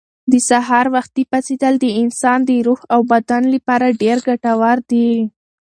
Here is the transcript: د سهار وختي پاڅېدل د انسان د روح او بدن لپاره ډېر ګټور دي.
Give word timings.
د 0.31 0.33
سهار 0.49 0.85
وختي 0.95 1.23
پاڅېدل 1.31 1.73
د 1.79 1.85
انسان 2.01 2.39
د 2.49 2.51
روح 2.67 2.81
او 2.93 2.99
بدن 3.11 3.43
لپاره 3.55 3.97
ډېر 4.01 4.17
ګټور 4.27 4.77
دي. 4.91 5.09